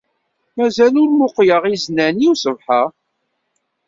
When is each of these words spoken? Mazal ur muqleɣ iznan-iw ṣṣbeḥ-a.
Mazal 0.57 0.93
ur 1.01 1.09
muqleɣ 1.17 1.63
iznan-iw 1.65 2.33
ṣṣbeḥ-a. 2.41 2.81